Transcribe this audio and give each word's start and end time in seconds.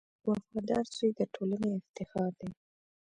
•وفادار 0.29 0.85
زوی 0.95 1.11
د 1.19 1.21
ټولنې 1.33 1.69
افتخار 1.79 2.31
دی. 2.39 2.49